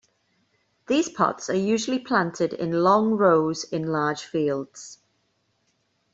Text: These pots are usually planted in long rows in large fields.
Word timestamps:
These 0.87 1.09
pots 1.09 1.47
are 1.51 1.55
usually 1.55 1.99
planted 1.99 2.53
in 2.53 2.71
long 2.81 3.11
rows 3.11 3.65
in 3.65 3.85
large 3.91 4.23
fields. 4.25 4.97